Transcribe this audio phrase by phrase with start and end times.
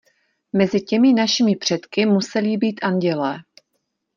[0.53, 3.39] Mezi těmi našimi předky museli být andělé.